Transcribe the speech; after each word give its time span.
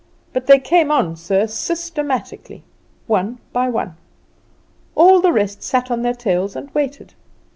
But 0.33 0.47
they 0.47 0.57
came 0.57 0.89
on, 0.89 1.15
sir, 1.15 1.45
systematically, 1.45 2.63
one 3.05 3.37
by 3.53 3.69
one. 3.69 3.97
All 4.95 5.21
the 5.21 5.31
rest 5.31 5.61
sat 5.61 5.91
on 5.91 6.01
their 6.01 6.15
tails 6.15 6.55
and 6.55 6.71
waited. 6.73 7.13